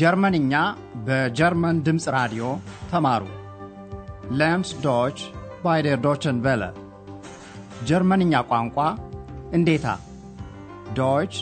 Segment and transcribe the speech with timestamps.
[0.00, 0.52] ጀርመንኛ
[1.06, 2.44] በጀርመን ድምፅ ራዲዮ
[2.90, 3.22] ተማሩ።
[4.40, 5.18] Lernen Sie Deutsch
[5.64, 6.62] bei der Deutschen Welle
[7.88, 8.76] ጀርመንኛ ቋንቋ
[9.58, 9.86] እንዴታ
[10.98, 11.34] Deutsch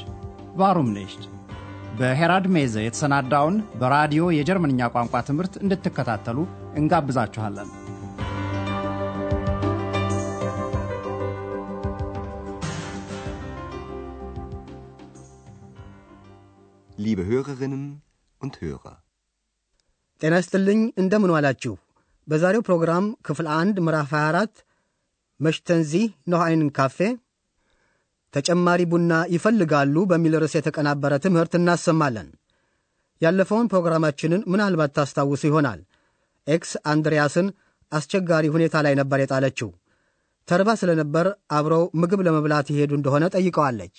[0.60, 1.24] warum nicht
[1.98, 6.38] በሄራድ ሜዘ የተሰናዳውን በራዲዮ የጀርመንኛ ቋንቋ ትምህርት እንድትከታተሉ
[6.80, 7.70] እንጋብዛችኋለን።
[16.98, 17.82] Liebe Hörerinnen
[18.40, 18.94] und Hörer.
[20.20, 21.72] ጤና ይስጥልኝ እንደምን ዋላችሁ።
[22.28, 24.62] በዛሬው ፕሮግራም ክፍል አንድ ምዕራፍ 24
[25.40, 25.92] Möchten Sie
[26.32, 26.98] noch einen Kaffee
[28.34, 32.28] ተጨማሪ ቡና ይፈልጋሉ በሚል ርዕስ የተቀናበረ ትምህርት እናሰማለን።
[33.22, 35.80] ያለፈውን ፕሮግራማችንን ምናልባት ታስታውሱ ይሆናል።
[36.46, 37.46] ኤክስ አንድሪያስን
[37.92, 39.70] አስቸጋሪ ሁኔታ ላይ ነበር የጣለችው።
[40.48, 43.96] ተርባ ስለነበር አብረው ምግብ ለመብላት ይሄዱ እንደሆነ ጠይቀዋለች።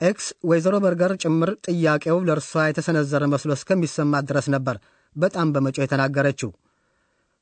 [0.00, 4.76] ኤክስ ወይዘሮ በርገር ጭምር ጥያቄው ለእርሷ የተሰነዘረ መስሎ እስከሚሰማት ድረስ ነበር
[5.16, 6.50] በጣም በመጮህ የተናገረችው።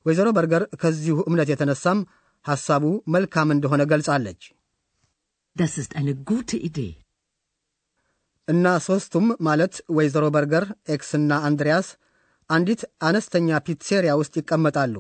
[0.07, 2.01] ወይዘሮ በርገር ከዚሁ እምነት የተነሳም
[2.45, 2.85] ሐሳቡ
[3.15, 4.41] መልካም እንደሆነ ገልጻለች።
[5.57, 6.93] Das ist eine gute Idee.
[8.49, 11.89] እና ሦስቱም ማለት ወይዘሮ በርገር፣ ኤክስና አንድሪያስ
[12.51, 14.95] አንዲት አነስተኛ ፒትሴሪያ ውስጥ ይቀመጣሉ።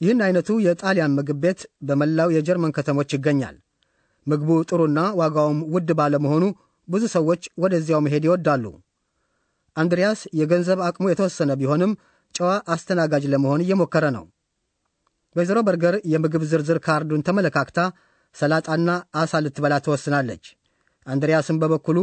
[0.00, 3.56] ይህን አይነቱ የጣሊያን ምግብ ቤት በመላው የጀርመን ከተሞች ይገኛል።
[4.26, 6.44] ምግቡ ጥሩና ዋጋውም ውድ ባለመሆኑ
[6.88, 8.64] ብዙ ሰዎች ወደዚያው መሄድ ይወዳሉ።
[9.76, 11.92] አንድሪያስ የገንዘብ አቅሙ የተወሰነ ቢሆንም
[12.34, 14.24] ጨዋ አስተናጋጅ ለመሆን እየሞከረ ነው።
[15.36, 17.78] ወይዘሮ በርገር የምግብ ዝርዝር ካርዱን ተመለካክታ
[18.34, 20.44] ሰላጣና አሳ ልትበላ ትወስናለች።
[21.06, 21.98] አንድሪያስም በበኩሉ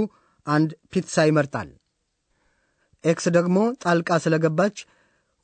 [0.47, 1.69] አንድ ፒትሳ ይመርጣል።
[3.03, 4.77] ኤክስ ደግሞ ጣልቃ ስለገባች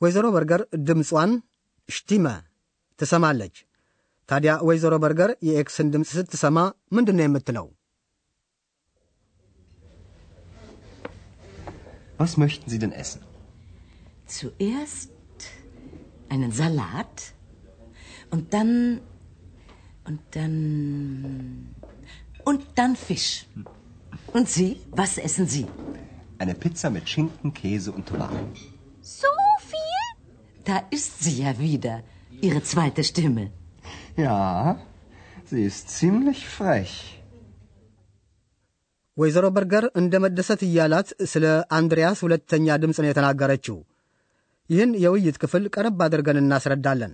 [0.00, 1.30] ወይዘሮ በርገር ድምጿን
[1.88, 2.26] ሽቲመ
[3.00, 3.56] ትሰማለች።
[4.29, 6.57] ታዲያ ወይዘሮ በርገር የኤክስን ድምፅ ስትሰማ
[6.97, 7.67] ምንድን ነው የምትለው?
[12.21, 13.21] Was möchten Sie denn essen?
[14.37, 15.11] Zuerst
[16.33, 17.15] einen Salat
[18.33, 18.71] und dann
[20.09, 20.55] und dann
[22.49, 23.29] und dann Fisch.
[24.35, 25.65] Und Sie, was essen Sie?
[26.37, 28.45] Eine Pizza mit Schinken, Käse und Tomaten.
[29.01, 29.33] So
[29.71, 30.01] viel?
[30.63, 31.95] Da ist sie ja wieder,
[32.41, 33.45] Ihre zweite Stimme.
[34.16, 34.78] Ja,
[35.44, 36.94] sie ist ziemlich frech.
[39.16, 41.44] ወይዘሮ በርገር እንደ መደሰት እያላት ስለ
[41.76, 43.76] አንድሪያስ ሁለተኛ ድምፅ ነው የተናገረችው።
[44.70, 47.12] ይህን የውይይት ክፍል ቀረብ አድርገን እናስረዳለን።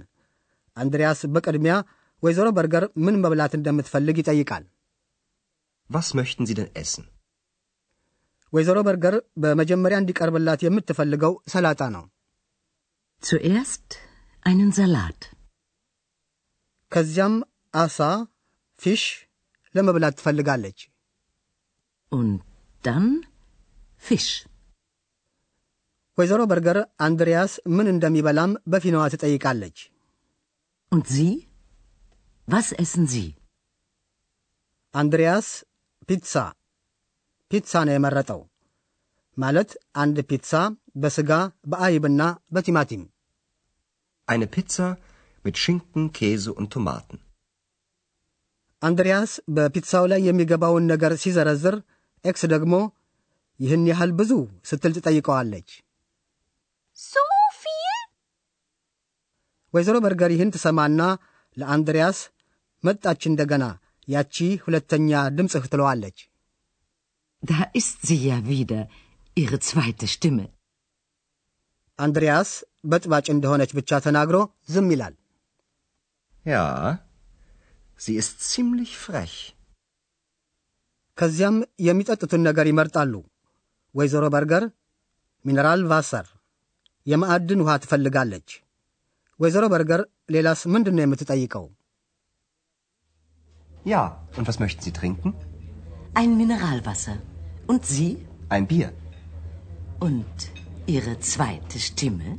[0.77, 1.75] አንድሪያስ በቅድሚያ
[2.23, 4.65] ወይዘሮ በርገር ምን መብላት እንደምትፈልግ ይጠይቃል።
[5.91, 7.05] Was möchten Sie denn essen?
[8.53, 12.05] ወይዘሮ በርገር በመጀመሪያ እንዲቀርብላት የምትፈልገው ሰላጣ ነው።
[13.23, 13.89] Zuerst
[14.47, 15.21] einen Salat.
[16.93, 17.35] ከዚያም
[17.75, 17.99] አሳ
[18.81, 19.03] ፊሽ
[19.75, 20.79] ለመብላት ትፈልጋለች።
[22.13, 22.39] Und
[22.85, 23.07] dann
[24.05, 24.31] Fisch.
[26.19, 29.79] ወይዘሮ በርገር አንድሪያስ ምን እንደሚበላም በፊናዋ ትጠይቃለች።
[30.93, 31.33] Und Sie?
[32.49, 33.29] Was essen Sie?
[34.95, 35.49] አንድሪያስ
[36.09, 36.35] ፒትሳ
[37.51, 38.41] ፒትሳ ነው የመረጠው።
[39.37, 40.53] ማለት አንድ ፒትሳ
[40.97, 41.31] በሥጋ
[41.71, 42.23] በአይብና
[42.55, 43.03] በቲማቲም
[44.29, 44.87] Eine Pizza
[45.45, 47.19] mit Schinken, Käse und Tomaten.
[48.83, 51.75] አንድሪያስ በፒትሳው ላይ የሚገባውን ነገር ሲዘረዝር፣
[52.25, 52.75] ኤክስ ደግሞ
[53.61, 54.31] ይህን ያህል ብዙ
[54.69, 55.69] ስትል ትጠይቀዋለች።
[56.99, 57.23] So
[57.63, 58.01] viel?
[59.75, 61.01] ወይዘሮ በርገር ይህን ትሰማና
[61.57, 62.19] ለአንድሪያስ
[62.85, 63.65] መጣች እንደገና
[64.09, 66.19] ያቺ ሁለተኛ ድምፅህ ትለዋለች።
[67.43, 68.83] Da ist sie ja wieder,
[69.37, 70.47] Ihre zweite Stimme.
[71.99, 72.51] አንድሪያስ
[72.91, 74.37] በጥባጭ እንደሆነች ብቻ ተናግሮ
[74.75, 75.15] ዝም ይላል።
[76.46, 76.66] Ja,
[78.00, 79.36] sie ist ziemlich frech.
[81.18, 81.56] ከዚያም
[81.88, 83.14] የሚጠጡትን ነገር ይመርጣሉ።
[83.96, 84.64] ወይዘሮ በርገር
[85.46, 86.28] ሚነራል ቫሰር
[87.08, 88.50] የማዕድን ውሃ ትፈልጋለች።
[89.40, 90.02] ወይዘሮ በርገር
[90.36, 91.66] ሌላስ ምንድን ነው የምትጠይቀው?
[93.86, 94.01] Ja,
[94.38, 95.30] und was möchten Sie trinken?
[96.13, 97.18] Ein Mineralwasser.
[97.68, 98.10] Und Sie?
[98.50, 98.89] Ein Bier.
[100.00, 100.38] Und
[100.88, 102.30] Ihre zweite Stimme?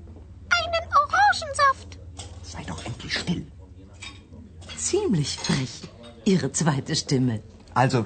[0.50, 1.90] Einen Orangensaft.
[2.52, 3.42] Sei doch endlich still.
[4.83, 5.73] Ziemlich frech,
[6.25, 7.35] Ihre zweite Stimme.
[7.75, 7.99] Also,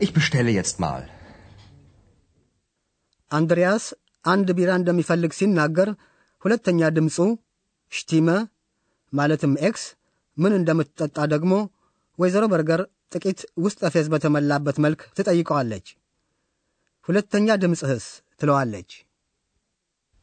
[0.00, 1.02] ich bestelle jetzt mal.
[3.30, 3.84] አንድሪያስ
[4.24, 5.88] አንድ ቢራ እንደሚፈልግ ሲናገር
[6.42, 7.16] ሁለተኛ ድምፁ
[7.92, 8.28] Stimme
[9.12, 9.84] ማለትም ኤክስ
[10.36, 11.52] ምን እንደምትጠጣ ደግሞ
[12.18, 12.80] ወይዘሮ በርገር
[13.12, 15.86] ጥቂት ውስጠ ፌዝ በተሞላበት መልክ ትጠይቀዋለች።
[17.08, 18.06] ሁለተኛ ድምፅህስ
[18.40, 18.90] ትለዋለች።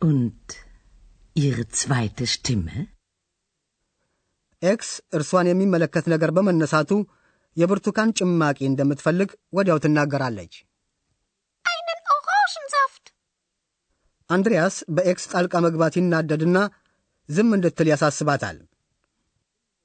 [0.01, 0.47] Und
[1.35, 2.77] Ihre zweite Stimme?
[4.61, 6.91] ኤክስ እርሷን የሚመለከት ነገር በመነሳቱ
[7.57, 10.53] የብርቱካን ጭማቂ እንደምትፈልግ ወዲያው ትናገራለች።
[14.29, 16.57] አንድሪያስ በኤክስ ጣልቃ መግባት ይናደድና
[17.29, 18.57] ዝም እንድትል ያሳስባታል።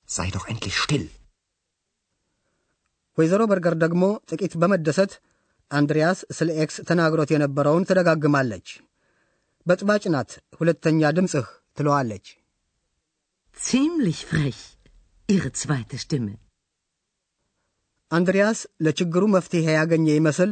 [0.08, 1.04] Sei doch endlich still።
[3.18, 5.12] ወይዘሮ በርገር ደግሞ ጥቂት በመደሰት
[5.70, 8.68] አንድሪያስ ስለ ኤክስ ተናግሮት የነበረውን ትደጋግማለች።
[9.66, 10.30] በጥባጭ ናት
[10.60, 11.46] ሁለተኛ ድምፅህ
[11.78, 12.26] ትለዋለች።
[13.56, 14.60] Ziemlich frech.
[15.28, 16.34] Ihre zweite Stimme.
[18.10, 20.50] አንድሪያስ ለችግሩ መፍትሔ ያገኘ ይመስል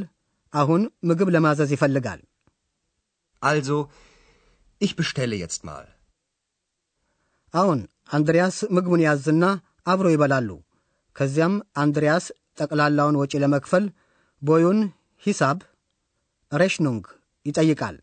[0.53, 2.21] አሁን ምግብ ለማዘዝ ይፈልጋል።
[3.43, 3.77] Also,
[4.81, 5.85] ich bestelle jetzt mal.
[7.55, 7.81] አሁን
[8.17, 9.45] አንድሪያስ ምግቡን ያዝና
[9.93, 10.49] አብሮ ይበላሉ።
[11.17, 12.27] ከዚያም አንድሪያስ
[12.61, 13.85] ጠቅላላውን ወጪ ለመክፈል
[14.43, 14.81] ቦዩን
[15.23, 15.59] ሂሳብ
[16.53, 17.05] Rechnung
[17.47, 17.97] ይጠይቃል።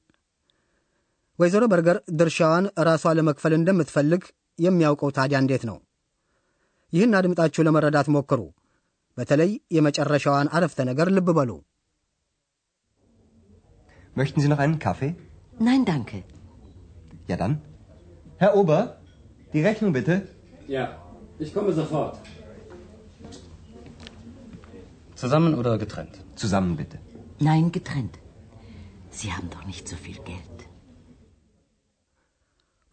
[1.39, 4.23] ወይዘሮ በርገር ድርሻዋን ራሷ ለመክፈል እንደምትፈልግ
[4.58, 5.78] የሚያውቀው ታዲያ እንዴት ነው?
[6.93, 8.40] ይህን አድምጣችሁ ለመረዳት ሞክሩ።
[9.19, 11.50] በተለይ የመጨረሻዋን አረፍተ ነገር ልብ በሉ።
[14.16, 15.12] Möchten Sie noch einen Kaffee?
[15.58, 16.19] Nein, danke.
[17.28, 17.54] Ja dann.
[18.38, 18.81] Herr Ober,
[19.52, 20.14] die Rechnung bitte.
[20.69, 20.84] Ja,
[21.38, 22.14] ich komme sofort.
[25.14, 26.14] Zusammen oder getrennt?
[26.34, 26.99] Zusammen bitte.
[27.40, 28.19] Nein, getrennt.
[29.10, 30.56] Sie haben doch nicht so viel Geld.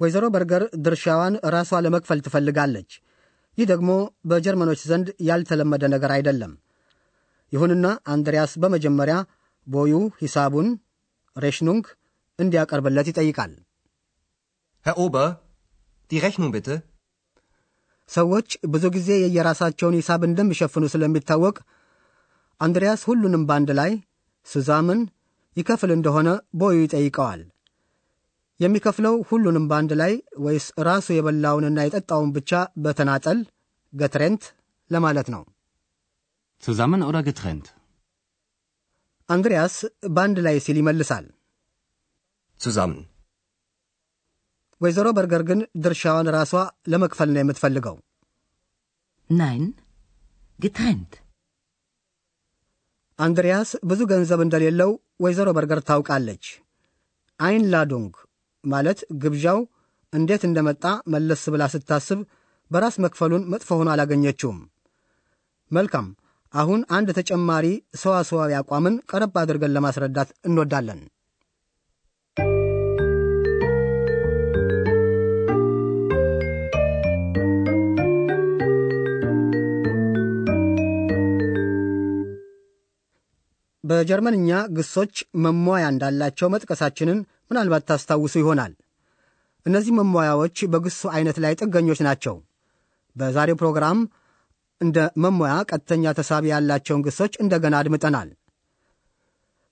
[0.00, 2.90] ወይዘሮ በርገር ድርሻዋን ራሷ ለመክፈል ትፈልጋለች።
[3.58, 3.90] ይህ ደግሞ
[4.30, 6.52] በጀርመኖች ዘንድ ያልተለመደ ነገር አይደለም።
[7.52, 9.16] ይሁንና አንድሪያስ በመጀመሪያ
[9.66, 9.92] ቦዩ
[10.22, 10.68] ሂሳቡን
[11.36, 11.84] Rechnung
[12.38, 13.52] እንዲያቀርብለት ይጠይቃል።
[14.86, 15.28] Herr Ober,
[16.10, 16.74] die Rechnung bitte.
[18.10, 21.56] ሰዎች ብዙ ጊዜ የየራሳቸውን ሂሳብ እንደሚሸፍኑ ስለሚታወቅ
[22.60, 23.92] አንድሪያስ ሁሉንም በአንድ ላይ
[24.46, 25.00] ሱዛምን
[25.56, 27.40] ይከፍል እንደሆነ ቦዩ ይጠይቀዋል።
[28.60, 30.12] የሚከፍለው ሁሉንም በአንድ ላይ
[30.44, 32.50] ወይስ ራሱ የበላውንና የጠጣውን ብቻ
[32.84, 33.38] በተናጠል
[33.92, 34.44] ገትሬንት
[34.90, 35.42] ለማለት ነው።
[36.62, 37.66] Zusammen oder getrennt?
[39.28, 39.74] አንድሪያስ
[40.14, 41.26] በአንድ ላይ ሲል ይመልሳል።
[42.60, 43.02] Zusammen.
[44.80, 46.52] ወይዘሮ በርገር ግን ድርሻዋን ራሷ
[46.92, 47.96] ለመክፈል ነው የምትፈልገው።
[49.30, 49.62] Nein,
[50.58, 51.12] getrennt.
[53.18, 54.90] አንድሪያስ ብዙ ገንዘብ እንደሌለው
[55.24, 56.44] ወይዘሮ በርገር ታውቃለች።
[57.40, 58.14] አይንላዱንግ
[58.64, 59.58] ማለት ግብዣው
[60.12, 60.84] እንዴት እንደመጣ
[61.14, 62.20] መለስ ብላ ስታስብ
[62.70, 64.60] በራስ መክፈሉን መጥፎ ሆኖ አላገኘችውም።
[65.70, 66.06] መልካም፣
[66.54, 67.66] አሁን አንድ ተጨማሪ
[68.02, 71.00] ሰዋሰዋዊ አቋምን ቀረብ አድርገን ለማስረዳት እንወዳለን።
[83.84, 85.14] በጀርመንኛ ግሶች
[85.44, 87.18] መሟያ እንዳላቸው መጥቀሳችንን
[87.50, 88.72] ምናልባት ታስታውሱ ይሆናል።
[89.66, 92.34] እነዚህ መሟያዎች በግሱ አይነት ላይ ጥገኞች ናቸው።
[93.16, 93.98] በዛሬው ፕሮግራም
[94.80, 98.30] እንደ መሟያ ቀጥተኛ ተሳቢ ያላቸውን ግሶች እንደገና አድምጠናል።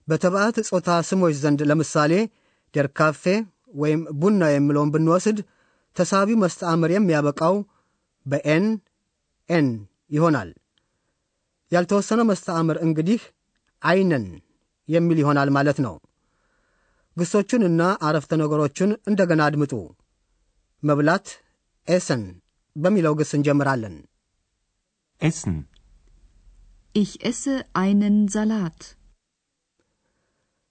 [0.09, 2.13] በተባዕት ጾታ ስሞች ዘንድ ለምሳሌ
[2.75, 3.23] ደርካፌ
[3.75, 5.39] ወይም ቡና የሚለውን ብንወስድ
[5.97, 7.55] ተሳቢው መስተአምር የሚያበቃው
[8.27, 8.67] በኤን
[9.49, 9.69] en
[10.11, 10.51] ይሆናል።
[11.73, 13.21] ያልተወሰነው መስተአምር እንግዲህ
[13.83, 14.25] einen
[14.89, 15.95] የሚል ይሆናል ማለት ነው።
[17.17, 19.73] ግሶቹንና አረፍተ ነገሮቹን እንደገና አድምጡ።
[20.83, 21.27] መብላት
[21.89, 22.23] essen
[22.77, 23.97] በሚለው ግስ እንጀምራለን።
[25.21, 25.57] Essen.
[26.95, 27.53] Ich esse
[27.83, 28.79] einen Salat.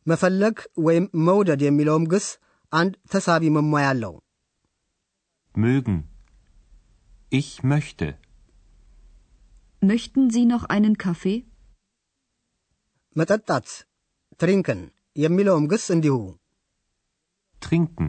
[0.05, 0.55] መፈለግ
[0.85, 2.27] ወይም መውደድ የሚለውም ግስ
[2.71, 4.13] አንድ ተሳቢ ማሟያ አለው።
[5.55, 5.97] Mögen.
[7.31, 8.07] Ich möchte.
[9.81, 11.39] Möchten Sie noch einen Kaffee?
[13.15, 13.67] መጠጣት
[14.39, 14.81] ትሪንክን
[15.15, 16.17] የሚለውም ግስ እንዲሁ።
[17.61, 18.07] Trinken.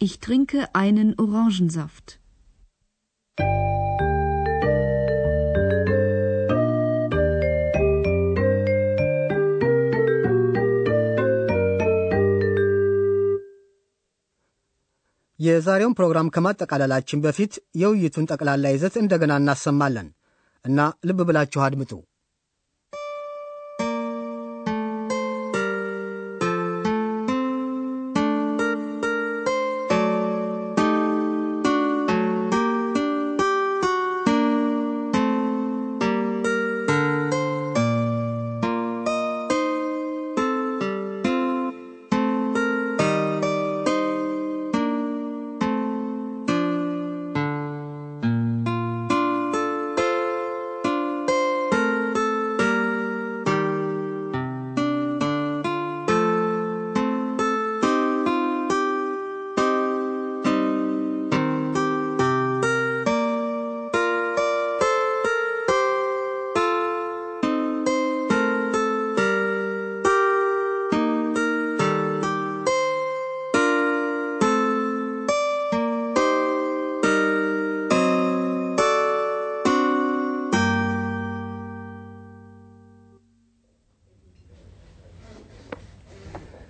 [0.00, 2.06] Ich trinke einen Orangensaft.
[15.40, 17.52] የዛሬውን ፕሮግራም ከማጠቃለላችን በፊት
[17.82, 20.08] የውይይቱን ጠቅላላ ይዘት እንደገና እናሰማለን
[20.64, 20.78] እና
[21.08, 21.92] ልብ ብላችሁ አድምጡ።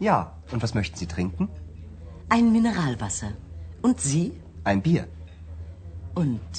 [0.00, 0.16] Ja,
[0.50, 1.48] und was möchten Sie trinken?
[2.28, 3.32] Ein Mineralwasser.
[3.82, 4.26] Und Sie?
[4.64, 5.04] Ein Bier.
[6.14, 6.52] Und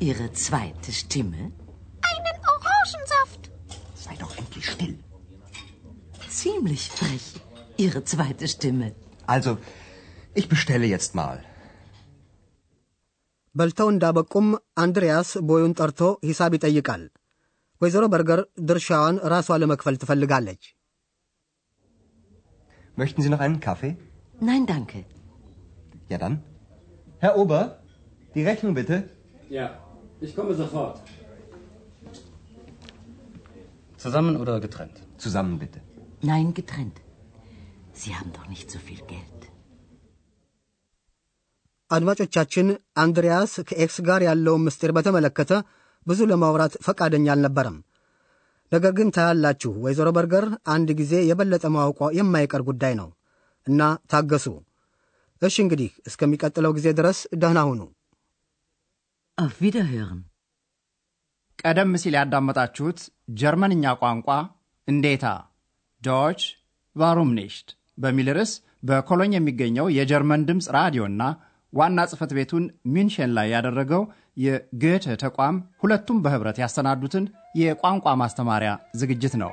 [0.00, 1.40] Ihre zweite Stimme?
[2.10, 3.42] Einen Orangensaft.
[3.94, 4.96] Sei doch endlich still.
[6.30, 7.26] Ziemlich frech,
[7.76, 8.88] Ihre zweite Stimme.
[9.26, 9.58] Also,
[10.34, 11.38] ich bestelle jetzt mal.
[13.54, 14.46] በልተው እንዳበቁም
[14.82, 17.02] አንድሪያስ ቦዩን ጠርቶ ሂሳብ ይጠይቃል።
[17.80, 20.62] ወይዘሮ በርገር ድርሻዋን ራሷ ለመክፈል ትፈልጋለች።
[22.96, 23.96] Möchten Sie noch einen Kaffee?
[24.40, 25.04] Nein, danke.
[26.08, 26.42] Ja dann.
[27.18, 27.60] Herr Ober,
[28.34, 28.96] die Rechnung bitte.
[29.48, 29.66] Ja,
[30.20, 30.96] ich komme sofort.
[33.96, 34.96] Zusammen oder getrennt?
[35.16, 35.80] Zusammen bitte.
[36.22, 36.98] Nein, getrennt.
[37.92, 39.40] Sie haben doch nicht so viel Geld.
[41.90, 45.52] አድማጮቻችን አንድሪያስ ከኤክስ ጋር ያለውን ምስጢር በተመለከተ
[46.06, 47.76] ብዙ ለማውራት ፈቃደኛ አልነበረም።
[48.71, 53.09] ነገር ግን ታያላችሁ ወይዘሮ በርገር አንድ ጊዜ የበለጠ ማወቋ የማይቀር ጉዳይ ነው
[53.67, 53.81] እና
[54.11, 54.47] ታገሱ።
[55.41, 57.81] እሺ እንግዲህ እስከሚቀጥለው ጊዜ ድረስ ደህና ሁኑ።
[59.57, 60.19] Wiederhören.
[61.59, 62.99] ቀደም ሲል ያዳመጣችሁት
[63.39, 64.27] ጀርመንኛ ቋንቋ
[64.87, 65.25] እንዴታ
[66.01, 66.41] ዶች
[66.95, 68.51] ቫሩም ኒሽት በሚል ርዕስ
[68.87, 71.21] በኮሎኝ የሚገኘው የጀርመን ድምፅ ራዲዮና
[71.73, 74.03] ዋና ጽሕፈት ቤቱን ሚንሽን ላይ ያደረገው
[74.37, 77.25] የጎተ ተቋም ሁለቱም በኅብረት ያሰናዱትን
[77.55, 79.51] የቋንቋ ማስተማሪያ ዝግጅት ነው።